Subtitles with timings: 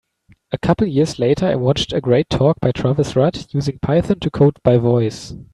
[0.51, 4.31] A couple years later I watched a great talk by Tavis Rudd, Using Python to
[4.31, 5.35] Code by Voice.